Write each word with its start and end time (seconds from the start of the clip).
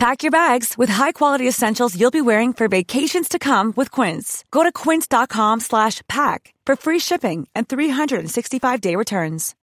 Pack 0.00 0.22
your 0.22 0.30
bags 0.30 0.78
with 0.78 0.88
high-quality 0.88 1.46
essentials 1.46 1.94
you'll 1.94 2.10
be 2.10 2.22
wearing 2.22 2.54
for 2.54 2.68
vacations 2.68 3.28
to 3.28 3.38
come 3.38 3.74
with 3.76 3.90
Quince. 3.90 4.44
Go 4.50 4.62
to 4.62 4.72
quince.com 4.72 5.60
slash 5.60 6.00
pack 6.08 6.54
for 6.64 6.74
free 6.74 6.98
shipping 6.98 7.46
and 7.54 7.68
365-day 7.68 8.96
returns. 8.96 9.54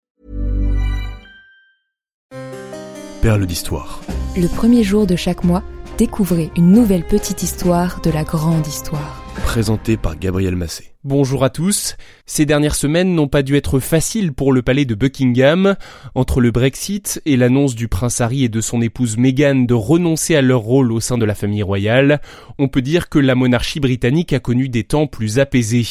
Perle 3.23 3.48
d'histoire. 3.48 4.00
Le 4.36 4.48
premier 4.48 4.84
jour 4.84 5.08
de 5.08 5.16
chaque 5.16 5.44
mois, 5.44 5.64
découvrez 5.98 6.52
une 6.56 6.72
nouvelle 6.72 7.08
petite 7.08 7.42
histoire 7.42 8.00
de 8.02 8.12
la 8.12 8.23
grande 8.23 8.67
histoire. 8.67 9.16
Présenté 9.48 9.96
par 9.96 10.20
Gabriel 10.20 10.58
Massé. 10.58 10.92
Bonjour 11.06 11.46
à 11.46 11.50
tous. 11.50 11.96
Ces 12.26 12.46
dernières 12.46 12.76
semaines 12.76 13.16
n'ont 13.16 13.30
pas 13.30 13.44
dû 13.44 13.56
être 13.56 13.80
faciles 13.80 14.34
pour 14.34 14.52
le 14.52 14.62
palais 14.62 14.84
de 14.84 14.94
Buckingham. 14.94 15.78
Entre 16.16 16.42
le 16.42 16.52
Brexit 16.52 17.22
et 17.26 17.38
l'annonce 17.38 17.73
du 17.73 17.88
prince 17.88 18.20
Harry 18.20 18.44
et 18.44 18.50
de 18.50 18.60
son 18.60 18.82
épouse 18.82 19.16
Meghan 19.16 19.64
de 19.64 19.73
renoncer 19.73 20.36
à 20.36 20.42
leur 20.42 20.60
rôle 20.60 20.92
au 20.92 21.00
sein 21.00 21.18
de 21.18 21.23
la 21.23 21.34
famille 21.34 21.64
royale, 21.64 22.20
on 22.60 22.68
peut 22.68 22.82
dire 22.82 23.08
que 23.08 23.20
la 23.20 23.36
monarchie 23.36 23.80
britannique 23.80 24.34
a 24.34 24.42
connu 24.42 24.68
des 24.68 24.84
temps 24.84 25.08
plus 25.08 25.40
apaisés. 25.40 25.88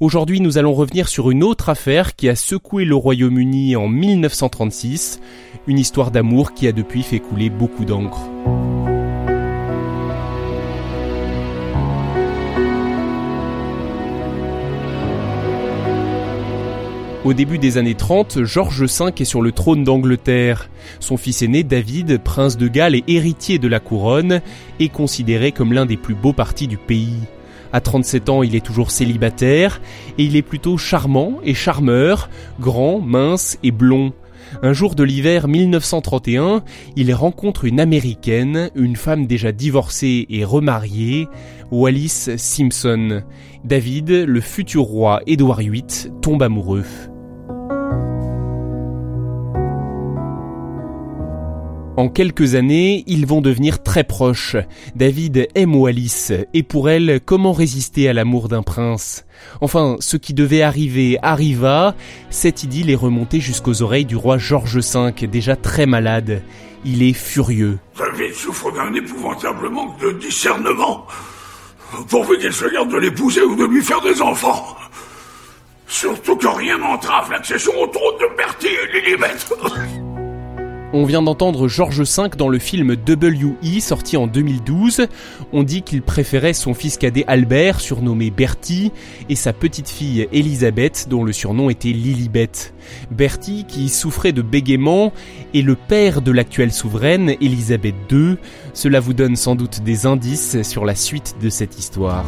Aujourd'hui, 0.00 0.40
nous 0.40 0.58
allons 0.58 0.74
revenir 0.74 1.06
sur 1.06 1.30
une 1.30 1.44
autre 1.44 1.68
affaire 1.68 2.16
qui 2.16 2.28
a 2.28 2.34
secoué 2.34 2.84
le 2.84 2.96
Royaume-Uni 2.96 3.76
en 3.76 3.86
1936, 3.86 5.20
une 5.68 5.78
histoire 5.78 6.10
d'amour 6.10 6.54
qui 6.54 6.66
a 6.66 6.72
depuis 6.72 7.04
fait 7.04 7.20
couler 7.20 7.50
beaucoup 7.50 7.84
d'encre. 7.84 8.28
Au 17.22 17.34
début 17.34 17.58
des 17.58 17.76
années 17.76 17.94
30, 17.94 18.44
George 18.44 18.82
V 18.82 19.12
est 19.18 19.24
sur 19.26 19.42
le 19.42 19.52
trône 19.52 19.84
d'Angleterre. 19.84 20.70
Son 21.00 21.18
fils 21.18 21.42
aîné, 21.42 21.62
David, 21.62 22.18
prince 22.18 22.56
de 22.56 22.66
Galles 22.66 22.94
et 22.94 23.04
héritier 23.08 23.58
de 23.58 23.68
la 23.68 23.78
couronne, 23.78 24.40
est 24.78 24.88
considéré 24.88 25.52
comme 25.52 25.74
l'un 25.74 25.84
des 25.84 25.98
plus 25.98 26.14
beaux 26.14 26.32
partis 26.32 26.66
du 26.66 26.78
pays. 26.78 27.18
À 27.74 27.82
37 27.82 28.30
ans, 28.30 28.42
il 28.42 28.56
est 28.56 28.64
toujours 28.64 28.90
célibataire, 28.90 29.82
et 30.16 30.24
il 30.24 30.34
est 30.34 30.42
plutôt 30.42 30.78
charmant 30.78 31.34
et 31.44 31.52
charmeur, 31.52 32.30
grand, 32.58 33.00
mince 33.00 33.58
et 33.62 33.70
blond. 33.70 34.14
Un 34.62 34.72
jour 34.72 34.94
de 34.94 35.04
l'hiver 35.04 35.48
1931, 35.48 36.62
il 36.96 37.12
rencontre 37.14 37.64
une 37.64 37.80
américaine, 37.80 38.70
une 38.74 38.96
femme 38.96 39.26
déjà 39.26 39.52
divorcée 39.52 40.26
et 40.28 40.44
remariée, 40.44 41.28
Wallis 41.70 42.28
Simpson. 42.36 43.22
David, 43.64 44.10
le 44.10 44.40
futur 44.40 44.82
roi 44.82 45.20
Édouard 45.26 45.58
VIII, 45.58 45.84
tombe 46.20 46.42
amoureux. 46.42 46.84
En 52.00 52.08
quelques 52.08 52.54
années, 52.54 53.04
ils 53.08 53.26
vont 53.26 53.42
devenir 53.42 53.82
très 53.82 54.04
proches. 54.04 54.56
David 54.96 55.48
aime 55.54 55.76
Wallis, 55.76 56.28
et 56.54 56.62
pour 56.62 56.88
elle, 56.88 57.20
comment 57.22 57.52
résister 57.52 58.08
à 58.08 58.14
l'amour 58.14 58.48
d'un 58.48 58.62
prince? 58.62 59.26
Enfin, 59.60 59.96
ce 60.00 60.16
qui 60.16 60.32
devait 60.32 60.62
arriver 60.62 61.18
arriva, 61.20 61.94
cette 62.30 62.62
idylle 62.62 62.88
est 62.88 62.94
remontée 62.94 63.38
jusqu'aux 63.40 63.82
oreilles 63.82 64.06
du 64.06 64.16
roi 64.16 64.38
George 64.38 64.78
V, 64.78 65.26
déjà 65.26 65.56
très 65.56 65.84
malade. 65.84 66.42
Il 66.86 67.02
est 67.02 67.12
furieux. 67.12 67.78
David 67.98 68.32
souffre 68.32 68.72
d'un 68.72 68.94
épouvantable 68.94 69.68
manque 69.68 70.00
de 70.00 70.12
discernement. 70.12 71.06
Pourvu 72.08 72.38
qu'il 72.38 72.54
se 72.54 72.64
garde 72.72 72.90
de 72.90 72.96
l'épouser 72.96 73.42
ou 73.42 73.54
de 73.54 73.66
lui 73.66 73.82
faire 73.82 74.00
des 74.00 74.22
enfants. 74.22 74.74
Surtout 75.86 76.36
que 76.36 76.48
rien 76.48 76.78
n'entrave 76.78 77.30
l'accession 77.30 77.72
au 77.78 77.86
trône 77.88 78.16
de 78.20 78.36
Bertie 78.38 78.68
et 78.68 79.00
Lilibet. 79.02 80.00
On 80.92 81.04
vient 81.04 81.22
d'entendre 81.22 81.68
George 81.68 82.00
V 82.00 82.30
dans 82.36 82.48
le 82.48 82.58
film 82.58 82.96
W.E. 82.96 83.78
sorti 83.78 84.16
en 84.16 84.26
2012. 84.26 85.06
On 85.52 85.62
dit 85.62 85.82
qu'il 85.82 86.02
préférait 86.02 86.52
son 86.52 86.74
fils 86.74 86.96
cadet 86.96 87.24
Albert, 87.28 87.80
surnommé 87.80 88.30
Bertie, 88.30 88.90
et 89.28 89.36
sa 89.36 89.52
petite 89.52 89.88
fille 89.88 90.26
Elisabeth, 90.32 91.06
dont 91.08 91.22
le 91.22 91.32
surnom 91.32 91.70
était 91.70 91.92
Lilibet. 91.92 92.50
Bertie, 93.12 93.66
qui 93.68 93.88
souffrait 93.88 94.32
de 94.32 94.42
bégaiement, 94.42 95.12
est 95.54 95.62
le 95.62 95.76
père 95.76 96.22
de 96.22 96.32
l'actuelle 96.32 96.72
souveraine, 96.72 97.36
Elisabeth 97.40 97.94
II. 98.10 98.34
Cela 98.74 98.98
vous 98.98 99.14
donne 99.14 99.36
sans 99.36 99.54
doute 99.54 99.82
des 99.84 100.06
indices 100.06 100.60
sur 100.62 100.84
la 100.84 100.96
suite 100.96 101.36
de 101.40 101.50
cette 101.50 101.78
histoire. 101.78 102.24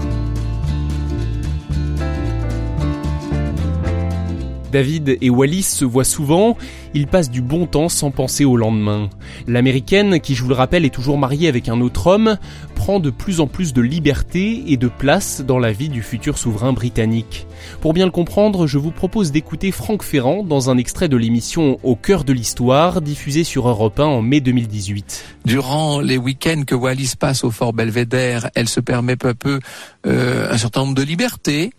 David 4.72 5.18
et 5.20 5.28
Wallis 5.28 5.64
se 5.64 5.84
voient 5.84 6.02
souvent, 6.02 6.56
ils 6.94 7.06
passent 7.06 7.30
du 7.30 7.42
bon 7.42 7.66
temps 7.66 7.88
sans 7.88 8.10
penser 8.10 8.44
au 8.44 8.56
lendemain. 8.56 9.08
L'américaine, 9.46 10.20
qui 10.20 10.34
je 10.34 10.42
vous 10.42 10.48
le 10.48 10.54
rappelle 10.54 10.84
est 10.84 10.94
toujours 10.94 11.18
mariée 11.18 11.48
avec 11.48 11.68
un 11.68 11.80
autre 11.80 12.06
homme, 12.06 12.36
prend 12.74 13.00
de 13.00 13.10
plus 13.10 13.40
en 13.40 13.46
plus 13.46 13.72
de 13.72 13.80
liberté 13.80 14.64
et 14.66 14.76
de 14.76 14.88
place 14.88 15.40
dans 15.40 15.58
la 15.58 15.72
vie 15.72 15.88
du 15.88 16.02
futur 16.02 16.38
souverain 16.38 16.72
britannique. 16.72 17.46
Pour 17.80 17.92
bien 17.92 18.06
le 18.06 18.10
comprendre, 18.10 18.66
je 18.66 18.78
vous 18.78 18.90
propose 18.90 19.30
d'écouter 19.30 19.70
Franck 19.70 20.02
Ferrand 20.02 20.42
dans 20.42 20.70
un 20.70 20.78
extrait 20.78 21.08
de 21.08 21.16
l'émission 21.16 21.78
Au 21.82 21.96
cœur 21.96 22.24
de 22.24 22.32
l'histoire, 22.32 23.00
diffusée 23.00 23.44
sur 23.44 23.68
Europe 23.68 24.00
1 24.00 24.04
en 24.04 24.22
mai 24.22 24.40
2018. 24.40 25.24
Durant 25.44 26.00
les 26.00 26.18
week-ends 26.18 26.62
que 26.66 26.74
Wallis 26.74 27.14
passe 27.18 27.44
au 27.44 27.50
Fort 27.50 27.72
Belvédère, 27.72 28.50
elle 28.54 28.68
se 28.68 28.80
permet 28.80 29.16
peu 29.16 29.28
à 29.28 29.34
peu 29.34 29.60
euh, 30.06 30.52
un 30.52 30.58
certain 30.58 30.80
nombre 30.80 30.94
de 30.94 31.02
libertés. 31.02 31.72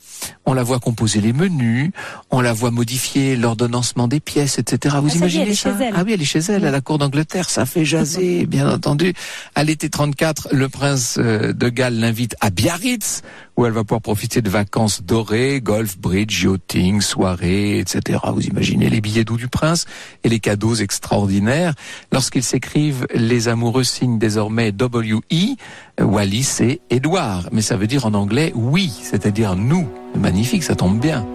On 0.46 0.54
la 0.54 0.64
voit 0.64 0.80
composer 0.80 1.22
les 1.22 1.34
menus, 1.34 1.92
on 2.32 2.42
la 2.42 2.54
voit 2.54 2.72
modifier 2.72 3.36
l'ordonnancement 3.36 4.08
des 4.08 4.20
pièces, 4.20 4.60
etc. 4.60 4.98
Vous 5.04 5.10
Ah, 5.10 5.12
ça 5.12 5.18
imaginez 5.18 5.44
elle 5.44 5.50
est 5.50 5.56
ça 5.56 5.78
chez 5.78 5.84
elle. 5.84 5.94
Ah 5.98 6.04
oui, 6.06 6.14
elle 6.14 6.22
est 6.22 6.26
chez 6.26 6.40
elle, 6.40 6.66
à 6.66 6.72
la 6.72 6.80
cour 6.80 6.98
d'Angleterre, 6.98 7.50
ça 7.50 7.66
fait 7.66 7.84
jaser, 7.84 8.46
bien 8.48 8.70
entendu. 8.70 9.14
À 9.54 9.66
l'été 9.66 9.90
34, 9.90 10.50
le 10.54 10.70
prince 10.70 11.18
euh, 11.20 11.52
de 11.52 11.68
Galles 11.68 12.00
l'invite 12.00 12.38
à 12.40 12.50
Biarritz, 12.50 13.22
où 13.58 13.66
elle 13.66 13.74
va 13.74 13.84
pouvoir 13.84 14.02
profiter 14.02 14.42
de 14.42 14.50
vacances 14.50 15.04
dorées, 15.04 15.60
golf, 15.62 15.98
bridge, 15.98 16.44
yachting, 16.44 17.02
soirées, 17.02 17.80
etc. 17.80 18.20
Vous 18.34 18.46
imaginez 18.46 18.90
les 18.90 19.02
billets 19.02 19.26
doux 19.26 19.36
du 19.36 19.50
prince 19.50 19.86
et 20.24 20.30
les 20.30 20.40
cadeaux 20.40 20.76
extraordinaires. 20.76 21.74
Lorsqu'ils 22.14 22.44
s'écrivent, 22.44 23.06
les 23.14 23.50
amoureux 23.50 23.84
signent 23.84 24.20
désormais 24.20 24.72
W.E., 24.72 25.56
Wallis 26.02 26.60
et 26.62 26.80
Edward. 26.90 27.50
Mais 27.52 27.62
ça 27.62 27.76
veut 27.76 27.88
dire 27.88 28.06
en 28.06 28.14
anglais 28.14 28.54
oui, 28.56 28.90
c'est-à-dire 29.04 29.58
nous. 29.58 29.90
Magnifique, 30.16 30.64
ça 30.64 30.76
tombe 30.76 31.00
bien. 31.00 31.28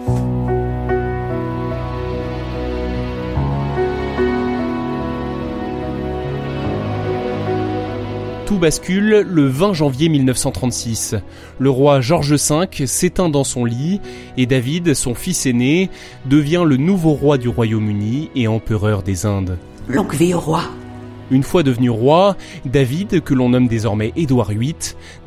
Tout 8.49 8.57
bascule 8.57 9.27
le 9.29 9.45
20 9.47 9.73
janvier 9.73 10.09
1936. 10.09 11.13
Le 11.59 11.69
roi 11.69 12.01
George 12.01 12.33
V 12.33 12.87
s'éteint 12.87 13.29
dans 13.29 13.43
son 13.43 13.63
lit 13.63 14.01
et 14.37 14.47
David, 14.47 14.95
son 14.95 15.13
fils 15.13 15.45
aîné, 15.45 15.91
devient 16.25 16.63
le 16.65 16.75
nouveau 16.75 17.11
roi 17.11 17.37
du 17.37 17.47
Royaume-Uni 17.47 18.31
et 18.33 18.47
empereur 18.47 19.03
des 19.03 19.27
Indes. 19.27 19.59
Longue 19.87 20.15
vie 20.15 20.33
au 20.33 20.39
roi. 20.39 20.63
Une 21.29 21.43
fois 21.43 21.61
devenu 21.61 21.91
roi, 21.91 22.35
David, 22.65 23.21
que 23.21 23.35
l'on 23.35 23.49
nomme 23.49 23.67
désormais 23.67 24.13
Édouard 24.15 24.49
VIII, 24.49 24.73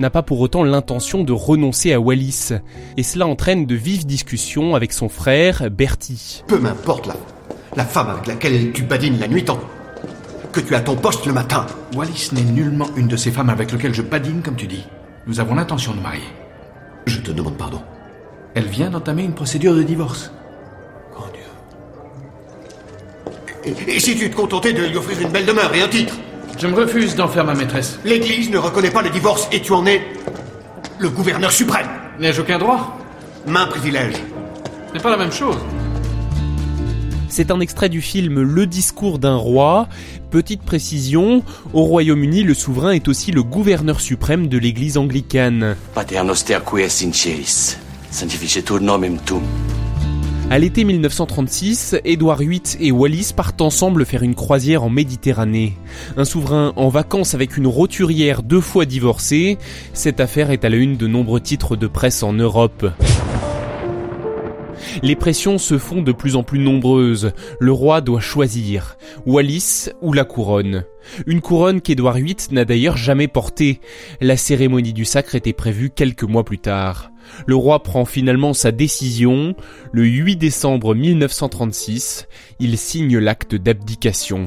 n'a 0.00 0.10
pas 0.10 0.22
pour 0.22 0.40
autant 0.40 0.64
l'intention 0.64 1.22
de 1.22 1.32
renoncer 1.32 1.92
à 1.92 2.00
Wallis, 2.00 2.48
et 2.96 3.04
cela 3.04 3.28
entraîne 3.28 3.66
de 3.66 3.76
vives 3.76 4.04
discussions 4.04 4.74
avec 4.74 4.92
son 4.92 5.08
frère 5.08 5.70
Bertie. 5.70 6.42
Peu 6.48 6.58
m'importe 6.58 7.06
la, 7.06 7.14
la 7.76 7.84
femme 7.84 8.10
avec 8.10 8.26
laquelle 8.26 8.72
tu 8.72 8.82
badines 8.82 9.20
la 9.20 9.28
nuit 9.28 9.44
tant 9.44 9.60
que 10.52 10.60
tu 10.60 10.74
as 10.74 10.80
ton 10.80 10.96
poste 10.96 11.26
le 11.26 11.32
matin. 11.32 11.66
Wallis 11.94 12.28
n'est 12.32 12.42
nullement 12.42 12.88
une 12.96 13.08
de 13.08 13.16
ces 13.16 13.30
femmes 13.30 13.50
avec 13.50 13.72
lesquelles 13.72 13.94
je 13.94 14.02
badine, 14.02 14.42
comme 14.42 14.56
tu 14.56 14.66
dis. 14.66 14.86
Nous 15.26 15.40
avons 15.40 15.54
l'intention 15.54 15.94
de 15.94 16.00
marier. 16.00 16.28
Je 17.06 17.18
te 17.18 17.30
demande 17.30 17.56
pardon. 17.56 17.82
Elle 18.54 18.66
vient 18.66 18.90
d'entamer 18.90 19.24
une 19.24 19.34
procédure 19.34 19.74
de 19.74 19.82
divorce. 19.82 20.30
Oh 21.16 21.24
Dieu. 21.32 21.42
Et, 23.64 23.96
et 23.96 24.00
si 24.00 24.16
tu 24.16 24.30
te 24.30 24.36
contentais 24.36 24.72
de 24.72 24.82
lui 24.82 24.96
offrir 24.96 25.20
une 25.20 25.30
belle 25.30 25.46
demeure 25.46 25.74
et 25.74 25.82
un 25.82 25.88
titre? 25.88 26.14
Je 26.58 26.66
me 26.66 26.74
refuse 26.74 27.16
d'en 27.16 27.28
faire 27.28 27.44
ma 27.44 27.54
maîtresse. 27.54 27.98
L'Église 28.04 28.50
ne 28.50 28.58
reconnaît 28.58 28.90
pas 28.90 29.02
le 29.02 29.10
divorce 29.10 29.48
et 29.52 29.62
tu 29.62 29.72
en 29.72 29.86
es 29.86 30.02
le 30.98 31.08
gouverneur 31.08 31.50
suprême. 31.50 31.88
N'ai-je 32.18 32.42
aucun 32.42 32.58
droit? 32.58 32.98
Main 33.46 33.66
privilège. 33.66 34.16
Ce 34.88 34.92
n'est 34.92 35.00
pas 35.00 35.10
la 35.10 35.16
même 35.16 35.32
chose. 35.32 35.56
C'est 37.32 37.50
un 37.50 37.60
extrait 37.60 37.88
du 37.88 38.02
film 38.02 38.42
Le 38.42 38.66
discours 38.66 39.18
d'un 39.18 39.36
roi. 39.36 39.88
Petite 40.30 40.60
précision, 40.60 41.42
au 41.72 41.84
Royaume-Uni, 41.84 42.42
le 42.42 42.52
souverain 42.52 42.90
est 42.90 43.08
aussi 43.08 43.32
le 43.32 43.42
gouverneur 43.42 44.02
suprême 44.02 44.48
de 44.48 44.58
l'église 44.58 44.98
anglicane. 44.98 45.74
À 50.50 50.58
l'été 50.58 50.84
1936, 50.84 51.96
Édouard 52.04 52.40
VIII 52.40 52.60
et 52.80 52.92
Wallis 52.92 53.32
partent 53.34 53.62
ensemble 53.62 54.04
faire 54.04 54.22
une 54.22 54.34
croisière 54.34 54.84
en 54.84 54.90
Méditerranée. 54.90 55.78
Un 56.18 56.26
souverain 56.26 56.74
en 56.76 56.90
vacances 56.90 57.32
avec 57.32 57.56
une 57.56 57.66
roturière 57.66 58.42
deux 58.42 58.60
fois 58.60 58.84
divorcée, 58.84 59.56
cette 59.94 60.20
affaire 60.20 60.50
est 60.50 60.66
à 60.66 60.68
la 60.68 60.76
une 60.76 60.98
de 60.98 61.06
nombreux 61.06 61.40
titres 61.40 61.76
de 61.76 61.86
presse 61.86 62.22
en 62.22 62.34
Europe. 62.34 62.92
Les 65.02 65.16
pressions 65.16 65.58
se 65.58 65.78
font 65.78 66.02
de 66.02 66.12
plus 66.12 66.36
en 66.36 66.42
plus 66.42 66.58
nombreuses. 66.58 67.32
Le 67.58 67.72
roi 67.72 68.00
doit 68.00 68.20
choisir 68.20 68.96
Wallis 69.26 69.88
ou 70.00 70.12
la 70.12 70.24
couronne. 70.24 70.84
Une 71.26 71.40
couronne 71.40 71.80
qu'Édouard 71.80 72.16
VIII 72.16 72.36
n'a 72.50 72.64
d'ailleurs 72.64 72.96
jamais 72.96 73.28
portée. 73.28 73.80
La 74.20 74.36
cérémonie 74.36 74.92
du 74.92 75.04
sacre 75.04 75.34
était 75.34 75.52
prévue 75.52 75.90
quelques 75.90 76.24
mois 76.24 76.44
plus 76.44 76.58
tard. 76.58 77.10
Le 77.46 77.54
roi 77.54 77.82
prend 77.82 78.04
finalement 78.04 78.52
sa 78.52 78.72
décision. 78.72 79.54
Le 79.92 80.04
8 80.04 80.36
décembre 80.36 80.94
1936, 80.94 82.26
il 82.60 82.78
signe 82.78 83.18
l'acte 83.18 83.54
d'abdication. 83.54 84.46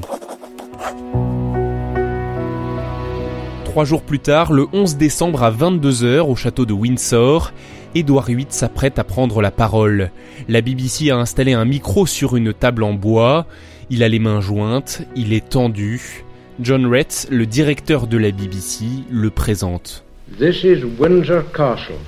Trois 3.76 3.84
jours 3.84 4.00
plus 4.00 4.20
tard, 4.20 4.54
le 4.54 4.66
11 4.72 4.96
décembre 4.96 5.42
à 5.42 5.50
22h 5.50 6.20
au 6.20 6.34
château 6.34 6.64
de 6.64 6.72
Windsor, 6.72 7.52
Édouard 7.94 8.24
VIII 8.24 8.46
s'apprête 8.48 8.98
à 8.98 9.04
prendre 9.04 9.42
la 9.42 9.50
parole. 9.50 10.12
La 10.48 10.62
BBC 10.62 11.10
a 11.10 11.18
installé 11.18 11.52
un 11.52 11.66
micro 11.66 12.06
sur 12.06 12.36
une 12.36 12.54
table 12.54 12.84
en 12.84 12.94
bois. 12.94 13.44
Il 13.90 14.02
a 14.02 14.08
les 14.08 14.18
mains 14.18 14.40
jointes, 14.40 15.02
il 15.14 15.34
est 15.34 15.46
tendu. 15.46 16.24
John 16.58 16.86
Retz, 16.86 17.26
le 17.30 17.44
directeur 17.44 18.06
de 18.06 18.16
la 18.16 18.30
BBC, 18.30 18.86
le 19.10 19.28
présente. 19.28 20.04
This 20.38 20.64
is 20.64 20.82
Windsor 20.98 21.42
Castle. 21.52 22.00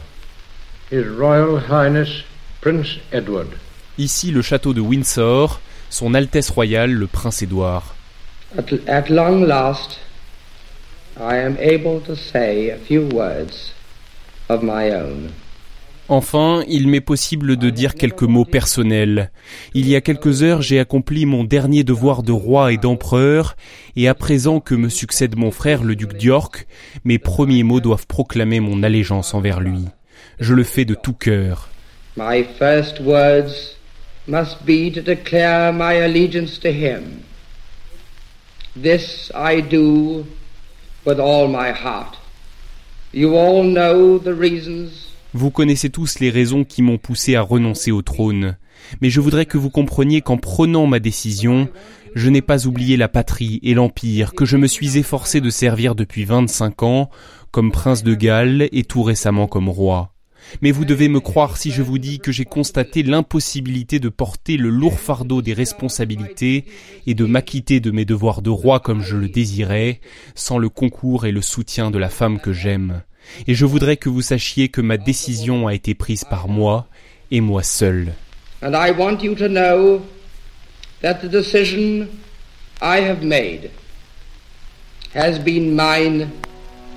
His 0.91 1.05
Royal 1.21 1.63
Highness 1.69 2.25
Prince 2.63 2.97
Edward. 3.13 3.49
Ici 3.99 4.31
le 4.31 4.41
château 4.41 4.73
de 4.73 4.81
Windsor, 4.81 5.61
Son 5.91 6.15
Altesse 6.15 6.49
Royale 6.49 6.93
le 6.93 7.07
Prince 7.07 7.43
Édouard. 7.43 7.95
At, 8.57 8.73
at 8.87 9.11
long 9.11 9.45
last, 9.45 10.01
I 11.21 11.37
am 11.39 11.57
able 11.59 12.01
to 12.03 12.15
say 12.15 12.71
a 12.71 12.77
few 12.77 13.09
words 13.13 13.73
of 14.49 14.63
my 14.63 14.93
own. 14.93 15.31
Enfin, 16.09 16.63
il 16.69 16.89
m'est 16.89 17.03
possible 17.03 17.57
de 17.57 17.71
dire 17.71 17.95
quelques 17.95 18.23
mots 18.23 18.45
personnels. 18.45 19.31
Il 19.75 19.89
y 19.89 19.97
a 19.97 20.01
quelques 20.01 20.43
heures, 20.43 20.63
j'ai 20.63 20.79
accompli 20.79 21.27
mon 21.27 21.45
dernier 21.45 21.83
devoir 21.85 22.23
de 22.23 22.33
roi 22.33 22.73
et 22.73 22.79
d'empereur, 22.79 23.57
et 23.97 24.09
à 24.09 24.15
présent 24.15 24.61
que 24.61 24.75
me 24.75 24.89
succède 24.89 25.37
mon 25.37 25.51
frère, 25.51 25.83
le 25.83 25.97
duc 25.97 26.17
d'York, 26.17 26.67
mes 27.05 27.19
premiers 27.19 27.65
mots 27.65 27.81
doivent 27.81 28.07
proclamer 28.07 28.61
mon 28.61 28.83
allégeance 28.85 29.35
envers 29.35 29.61
lui. 29.61 29.85
Je 30.39 30.55
le 30.55 30.63
fais 30.63 30.85
de 30.85 30.95
tout 30.95 31.13
cœur. 31.13 31.69
My 32.17 32.45
first 32.59 33.01
words 33.01 33.77
must 34.29 34.65
be 34.65 34.91
to 34.95 35.03
declare 35.03 35.73
my 35.73 35.95
allegiance 36.01 36.59
to 36.61 36.69
him. 36.69 37.23
This 38.81 39.33
I 39.35 39.61
do 39.61 40.25
with 41.09 41.19
all 41.19 41.49
my 41.49 41.73
heart. 41.73 42.19
You 43.13 43.35
all 43.37 43.65
know 43.65 44.19
the 44.19 44.39
reasons 44.39 45.09
vous 45.35 45.51
connaissez 45.51 45.91
tous 45.91 46.21
les 46.21 46.31
raisons 46.31 46.65
qui 46.65 46.81
m'ont 46.81 46.97
poussé 46.97 47.37
à 47.37 47.43
renoncer 47.43 47.91
au 47.93 48.01
trône, 48.01 48.57
mais 49.03 49.11
je 49.11 49.21
voudrais 49.21 49.45
que 49.45 49.59
vous 49.59 49.69
compreniez 49.69 50.23
qu'en 50.23 50.39
prenant 50.39 50.87
ma 50.87 51.01
décision, 51.01 51.69
je 52.15 52.31
n'ai 52.31 52.41
pas 52.41 52.67
oublié 52.67 52.97
la 52.97 53.09
patrie 53.09 53.61
et 53.63 53.75
l'empire 53.75 54.33
que 54.33 54.47
je 54.47 54.57
me 54.57 54.67
suis 54.67 54.97
efforcé 54.97 55.43
de 55.43 55.51
servir 55.51 55.95
depuis 55.95 56.25
25 56.25 56.83
ans 56.83 57.11
comme 57.51 57.73
prince 57.73 58.03
de 58.03 58.15
Galles 58.15 58.69
et 58.73 58.85
tout 58.85 59.03
récemment 59.03 59.47
comme 59.47 59.69
roi. 59.69 60.15
Mais 60.63 60.71
vous 60.71 60.85
devez 60.85 61.09
me 61.09 61.21
croire 61.21 61.57
si 61.57 61.71
je 61.71 61.83
vous 61.83 61.99
dis 61.99 62.19
que 62.19 62.33
j'ai 62.33 62.45
constaté 62.45 63.03
l'impossibilité 63.03 63.99
de 64.01 64.09
porter 64.09 64.57
le 64.57 64.71
lourd 64.71 64.99
fardeau 64.99 65.43
des 65.43 65.53
responsabilités 65.53 66.65
et 67.07 67.15
de 67.15 67.25
m'acquitter 67.25 67.81
de 67.81 67.91
mes 67.91 68.05
devoirs 68.05 68.43
de 68.43 68.51
roi 68.51 68.81
comme 68.81 69.03
je 69.03 69.17
le 69.17 69.29
désirais, 69.29 70.01
sans 70.35 70.59
le 70.59 70.69
concours 70.69 71.27
et 71.27 71.33
le 71.33 71.43
soutien 71.43 71.91
de 71.91 71.99
la 71.99 72.09
femme 72.09 72.41
que 72.41 72.53
j'aime 72.53 73.03
et 73.47 73.55
je 73.55 73.65
voudrais 73.65 73.97
que 73.97 74.09
vous 74.09 74.23
sachiez 74.23 74.69
que 74.69 74.81
ma 74.81 74.97
décision 74.97 75.67
a 75.67 75.75
été 75.75 75.95
prise 75.95 76.25
par 76.25 76.49
moi 76.49 76.87
et 77.31 77.41
moi 77.41 77.63
seul. 77.63 78.15
And 78.63 78.73
I 78.75 78.91
want 78.91 79.23
you 79.23 79.35
to 79.37 79.49
know 79.49 80.03
that 81.03 81.21
the 81.23 81.29
decision 81.29 82.09
I 82.81 83.01
have 83.01 83.23
made 83.23 83.71
has 85.15 85.39
been 85.39 85.75
mine 85.75 86.31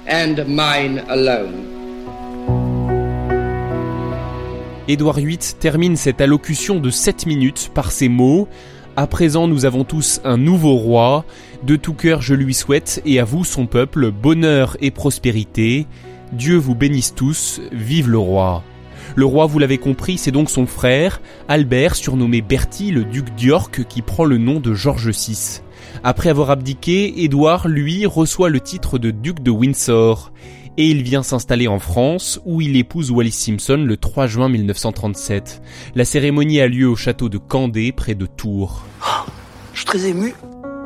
and 0.07 0.45
mine 0.47 1.03
alone. 1.09 1.70
Édouard 4.91 5.19
VIII 5.19 5.37
termine 5.57 5.95
cette 5.95 6.19
allocution 6.19 6.81
de 6.81 6.89
7 6.89 7.25
minutes 7.25 7.71
par 7.73 7.93
ces 7.93 8.09
mots 8.09 8.49
À 8.97 9.07
présent, 9.07 9.47
nous 9.47 9.63
avons 9.63 9.85
tous 9.85 10.19
un 10.25 10.35
nouveau 10.35 10.75
roi. 10.75 11.23
De 11.63 11.77
tout 11.77 11.93
cœur, 11.93 12.21
je 12.21 12.33
lui 12.33 12.53
souhaite, 12.53 13.01
et 13.05 13.17
à 13.17 13.23
vous, 13.23 13.45
son 13.45 13.67
peuple, 13.67 14.11
bonheur 14.11 14.75
et 14.81 14.91
prospérité. 14.91 15.87
Dieu 16.33 16.57
vous 16.57 16.75
bénisse 16.75 17.15
tous, 17.15 17.61
vive 17.71 18.09
le 18.09 18.17
roi. 18.17 18.63
Le 19.15 19.23
roi, 19.23 19.45
vous 19.45 19.59
l'avez 19.59 19.77
compris, 19.77 20.17
c'est 20.17 20.31
donc 20.31 20.49
son 20.49 20.67
frère, 20.67 21.21
Albert, 21.47 21.95
surnommé 21.95 22.41
Bertie, 22.41 22.91
le 22.91 23.05
duc 23.05 23.33
d'York, 23.35 23.85
qui 23.87 24.01
prend 24.01 24.25
le 24.25 24.37
nom 24.37 24.59
de 24.59 24.73
George 24.73 25.07
VI. 25.07 25.61
Après 26.03 26.29
avoir 26.29 26.49
abdiqué, 26.49 27.23
Édouard, 27.23 27.69
lui, 27.69 28.05
reçoit 28.05 28.49
le 28.49 28.59
titre 28.59 28.97
de 28.97 29.11
duc 29.11 29.41
de 29.41 29.51
Windsor. 29.51 30.33
Et 30.77 30.89
il 30.89 31.03
vient 31.03 31.23
s'installer 31.23 31.67
en 31.67 31.79
France, 31.79 32.39
où 32.45 32.61
il 32.61 32.77
épouse 32.77 33.11
Wallis 33.11 33.31
Simpson 33.31 33.83
le 33.85 33.97
3 33.97 34.27
juin 34.27 34.49
1937. 34.49 35.61
La 35.95 36.05
cérémonie 36.05 36.61
a 36.61 36.67
lieu 36.67 36.87
au 36.87 36.95
château 36.95 37.29
de 37.29 37.37
Candé, 37.37 37.91
près 37.91 38.15
de 38.15 38.25
Tours. 38.25 38.83
Oh, 39.01 39.29
je 39.73 39.79
suis 39.79 39.85
très 39.85 40.07
ému. 40.07 40.33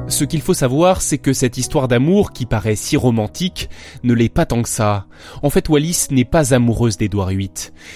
Ce 0.08 0.24
qu'il 0.24 0.42
faut 0.42 0.54
savoir, 0.54 1.02
c'est 1.02 1.18
que 1.18 1.34
cette 1.34 1.58
histoire 1.58 1.88
d'amour, 1.88 2.32
qui 2.32 2.46
paraît 2.46 2.76
si 2.76 2.96
romantique, 2.96 3.70
ne 4.04 4.14
l'est 4.14 4.30
pas 4.30 4.46
tant 4.46 4.62
que 4.62 4.70
ça. 4.70 5.08
En 5.42 5.50
fait, 5.50 5.68
Wallis 5.68 6.08
n'est 6.12 6.26
pas 6.26 6.54
amoureuse 6.54 6.98
d'Édouard 6.98 7.30
VIII. 7.30 7.50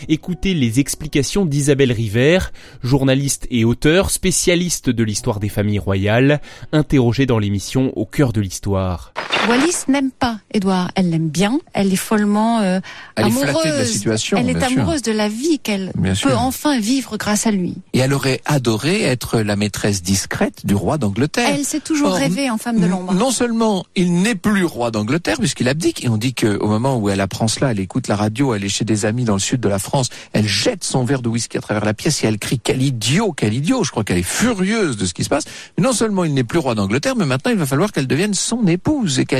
Écoutez 0.07 0.56
les 0.56 0.80
explications 0.80 1.45
d'Isabelle 1.45 1.92
River, 1.92 2.39
journaliste 2.81 3.45
et 3.51 3.63
auteur, 3.63 4.09
spécialiste 4.09 4.89
de 4.89 5.03
l'histoire 5.03 5.39
des 5.39 5.50
familles 5.50 5.80
royales, 5.80 6.42
interrogée 6.71 7.27
dans 7.27 7.39
l'émission 7.39 7.94
Au 7.95 8.06
cœur 8.06 8.33
de 8.33 8.42
l'histoire. 8.42 9.13
Wallis 9.50 9.86
n'aime 9.88 10.12
pas 10.12 10.40
Édouard. 10.54 10.92
Elle 10.94 11.10
l'aime 11.10 11.30
bien. 11.30 11.60
Elle 11.74 11.92
est 11.92 11.96
follement 11.96 12.60
euh, 12.60 12.80
elle 13.16 13.25
amoureuse. 13.25 13.66
Est 13.66 13.72
de 13.72 13.78
la 13.78 13.86
situation, 13.86 14.38
elle 14.38 14.50
est 14.50 14.63
amoureuse 14.63 15.01
sûr. 15.04 15.12
de 15.12 15.18
la 15.18 15.28
vie 15.28 15.57
qu'elle 15.57 15.92
peut 15.92 16.13
sûr. 16.13 16.40
enfin 16.40 16.80
vivre 16.80 17.18
grâce 17.18 17.48
à 17.48 17.51
lui. 17.51 17.74
Et 17.94 18.00
elle 18.00 18.13
aurait 18.13 18.42
adoré 18.46 19.01
être 19.01 19.40
la 19.40 19.56
maîtresse 19.56 20.04
discrète 20.04 20.68
du 20.68 20.75
roi 20.75 21.00
d'Angleterre. 21.00 21.50
Elle 21.52 21.66
s'est 21.66 21.80
toujours 21.80 22.14
rêvé 22.14 22.52
en 22.52 22.59
femme 22.59 22.80
de 22.80 22.85
l'ombre. 22.85 23.12
Non 23.16 23.31
seulement 23.31 23.85
il 23.95 24.21
n'est 24.21 24.35
plus 24.35 24.66
roi 24.66 24.92
d'Angleterre 24.92 25.38
puisqu'il 25.40 25.68
abdique, 25.68 26.06
et 26.06 26.09
on 26.09 26.18
dit 26.18 26.35
qu'au 26.35 26.68
moment 26.68 26.97
où 26.97 27.09
elle 27.09 27.21
apprend 27.21 27.47
cela, 27.47 27.71
elle 27.71 27.80
écoute 27.80 28.07
la 28.07 28.16
radio, 28.16 28.54
elle 28.54 28.64
est 28.64 28.69
chez 28.69 28.85
des 28.85 29.06
amis 29.06 29.23
dans 29.23 29.33
le 29.33 29.40
sud 29.40 29.59
de 29.62 29.69
la 29.69 29.80
France, 29.80 30.09
elle 30.33 30.47
jette 30.47 30.83
son 30.83 31.06
verre 31.06 31.23
de 31.23 31.30
whisky 31.30 31.57
à 31.57 31.62
travers 31.62 31.85
la 31.85 31.95
pièce 31.95 32.23
et 32.23 32.28
elle 32.28 32.38
crie 32.38 32.59
quel 32.64 32.83
idiot, 32.83 33.31
quel 33.31 33.56
idiot. 33.56 33.83
Je 33.83 33.90
crois 33.90 34.04
qu'elle 34.04 34.19
est 34.19 34.23
furieuse 34.23 34.95
de 34.95 35.07
ce 35.07 35.16
qui 35.16 35.23
se 35.23 35.30
passe. 35.30 35.45
Mais 35.76 35.83
non 35.83 35.94
seulement 35.94 36.23
il 36.23 36.35
n'est 36.35 36.44
plus 36.44 36.59
roi 36.59 36.76
d'Angleterre, 36.76 37.16
mais 37.16 37.26
maintenant 37.26 37.52
il 37.52 37.57
va 37.57 37.66
falloir 37.66 37.92
qu'elle 37.92 38.07
devienne 38.07 38.35
son 38.35 38.68
épouse 38.68 39.18
et 39.18 39.26
qu'elle 39.26 39.39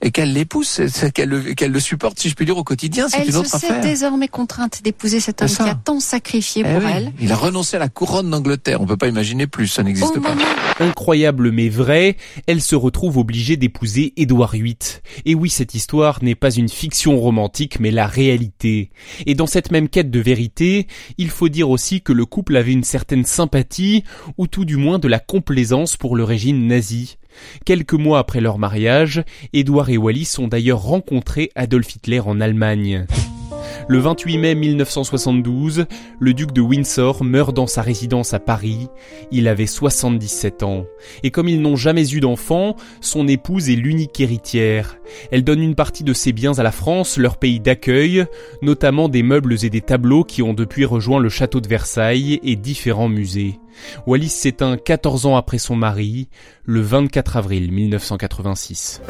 et 0.00 0.10
qu'elle 0.10 0.32
l'épouse, 0.32 0.80
qu'elle 1.14 1.28
le, 1.28 1.54
qu'elle 1.54 1.72
le 1.72 1.80
supporte, 1.80 2.18
si 2.18 2.28
je 2.28 2.34
puis 2.34 2.44
dire, 2.44 2.56
au 2.56 2.64
quotidien, 2.64 3.08
c'est 3.08 3.26
une 3.26 3.36
autre 3.36 3.48
Elle 3.54 3.60
se 3.60 3.66
sait 3.66 3.72
affaire. 3.72 3.82
désormais 3.82 4.28
contrainte 4.28 4.82
d'épouser 4.82 5.20
cet 5.20 5.42
homme 5.42 5.48
qui 5.48 5.62
a 5.62 5.74
tant 5.74 6.00
sacrifié 6.00 6.62
Eh 6.66 6.72
pour 6.72 6.82
oui, 6.82 6.92
elle. 6.94 7.12
Il 7.20 7.32
a 7.32 7.36
renoncé 7.36 7.76
à 7.76 7.80
la 7.80 7.88
couronne 7.88 8.30
d'Angleterre. 8.30 8.80
On 8.80 8.86
peut 8.86 8.96
pas 8.96 9.08
imaginer 9.08 9.46
plus, 9.46 9.68
ça 9.68 9.82
n'existe 9.82 10.14
pas. 10.20 10.34
moment 10.34 10.44
Incroyable 10.78 11.50
mais 11.50 11.68
vrai, 11.68 12.16
elle 12.46 12.62
se 12.62 12.74
retrouve 12.76 13.18
obligée 13.18 13.56
d'épouser 13.56 14.12
Édouard 14.16 14.52
VIII. 14.52 14.76
Et 15.24 15.34
oui, 15.34 15.50
cette 15.50 15.74
histoire 15.74 16.22
n'est 16.22 16.34
pas 16.34 16.50
une 16.50 16.68
fiction 16.68 17.18
romantique 17.18 17.78
mais 17.80 17.90
la 17.90 18.06
réalité. 18.06 18.90
Et 19.26 19.34
dans 19.34 19.46
cette 19.46 19.70
même 19.70 19.88
quête 19.88 20.10
de 20.10 20.20
vérité, 20.20 20.86
il 21.18 21.30
faut 21.30 21.48
dire 21.48 21.70
aussi 21.70 22.00
que 22.00 22.12
le 22.12 22.24
couple 22.24 22.56
avait 22.56 22.72
une 22.72 22.84
certaine 22.84 23.24
sympathie, 23.24 24.04
ou 24.38 24.46
tout 24.46 24.64
du 24.64 24.76
moins 24.76 24.98
de 24.98 25.08
la 25.08 25.18
complaisance 25.18 25.96
pour 25.96 26.16
le 26.16 26.24
régime 26.24 26.66
nazi. 26.66 27.16
Quelques 27.64 27.94
mois 27.94 28.18
après 28.18 28.40
leur 28.40 28.58
mariage, 28.58 29.22
Édouard 29.52 29.90
et 29.90 29.96
Wallis 29.96 30.34
ont 30.38 30.48
d'ailleurs 30.48 30.82
rencontré 30.82 31.50
Adolf 31.54 31.94
Hitler 31.94 32.20
en 32.20 32.40
Allemagne. 32.40 33.06
Le 33.90 33.98
28 33.98 34.38
mai 34.38 34.54
1972, 34.54 35.86
le 36.20 36.32
duc 36.32 36.52
de 36.52 36.60
Windsor 36.60 37.24
meurt 37.24 37.52
dans 37.52 37.66
sa 37.66 37.82
résidence 37.82 38.32
à 38.32 38.38
Paris. 38.38 38.86
Il 39.32 39.48
avait 39.48 39.66
77 39.66 40.62
ans. 40.62 40.84
Et 41.24 41.32
comme 41.32 41.48
ils 41.48 41.60
n'ont 41.60 41.74
jamais 41.74 42.08
eu 42.12 42.20
d'enfant, 42.20 42.76
son 43.00 43.26
épouse 43.26 43.68
est 43.68 43.74
l'unique 43.74 44.20
héritière. 44.20 44.96
Elle 45.32 45.42
donne 45.42 45.60
une 45.60 45.74
partie 45.74 46.04
de 46.04 46.12
ses 46.12 46.32
biens 46.32 46.56
à 46.56 46.62
la 46.62 46.70
France, 46.70 47.18
leur 47.18 47.36
pays 47.36 47.58
d'accueil, 47.58 48.26
notamment 48.62 49.08
des 49.08 49.24
meubles 49.24 49.64
et 49.64 49.70
des 49.70 49.80
tableaux 49.80 50.22
qui 50.22 50.40
ont 50.40 50.54
depuis 50.54 50.84
rejoint 50.84 51.18
le 51.18 51.28
château 51.28 51.60
de 51.60 51.66
Versailles 51.66 52.38
et 52.44 52.54
différents 52.54 53.08
musées. 53.08 53.58
Wallis 54.06 54.28
s'éteint 54.28 54.76
14 54.76 55.26
ans 55.26 55.34
après 55.34 55.58
son 55.58 55.74
mari, 55.74 56.28
le 56.64 56.80
24 56.80 57.38
avril 57.38 57.72
1986. 57.72 59.02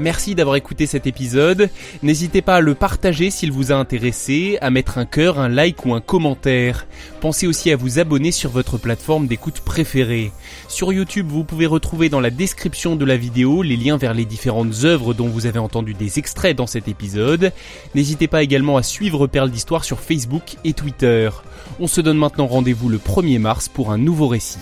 Merci 0.00 0.34
d'avoir 0.34 0.56
écouté 0.56 0.86
cet 0.86 1.06
épisode. 1.06 1.68
N'hésitez 2.02 2.40
pas 2.40 2.56
à 2.56 2.60
le 2.60 2.74
partager 2.74 3.30
s'il 3.30 3.52
vous 3.52 3.70
a 3.70 3.74
intéressé, 3.74 4.56
à 4.62 4.70
mettre 4.70 4.96
un 4.96 5.04
cœur, 5.04 5.38
un 5.38 5.50
like 5.50 5.84
ou 5.84 5.92
un 5.92 6.00
commentaire. 6.00 6.86
Pensez 7.20 7.46
aussi 7.46 7.70
à 7.70 7.76
vous 7.76 7.98
abonner 7.98 8.32
sur 8.32 8.48
votre 8.48 8.78
plateforme 8.78 9.26
d'écoute 9.26 9.60
préférée. 9.60 10.32
Sur 10.68 10.94
YouTube, 10.94 11.26
vous 11.28 11.44
pouvez 11.44 11.66
retrouver 11.66 12.08
dans 12.08 12.20
la 12.20 12.30
description 12.30 12.96
de 12.96 13.04
la 13.04 13.18
vidéo 13.18 13.62
les 13.62 13.76
liens 13.76 13.98
vers 13.98 14.14
les 14.14 14.24
différentes 14.24 14.84
œuvres 14.84 15.12
dont 15.12 15.28
vous 15.28 15.44
avez 15.44 15.58
entendu 15.58 15.92
des 15.92 16.18
extraits 16.18 16.56
dans 16.56 16.66
cet 16.66 16.88
épisode. 16.88 17.52
N'hésitez 17.94 18.26
pas 18.26 18.42
également 18.42 18.78
à 18.78 18.82
suivre 18.82 19.26
Perle 19.26 19.50
d'Histoire 19.50 19.84
sur 19.84 20.00
Facebook 20.00 20.56
et 20.64 20.72
Twitter. 20.72 21.28
On 21.78 21.88
se 21.88 22.00
donne 22.00 22.16
maintenant 22.16 22.46
rendez-vous 22.46 22.88
le 22.88 22.96
1er 22.96 23.38
mars 23.38 23.68
pour 23.68 23.90
un 23.90 23.98
nouveau 23.98 24.28
récit. 24.28 24.60